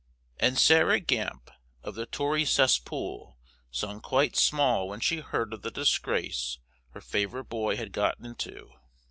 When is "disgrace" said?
5.69-6.57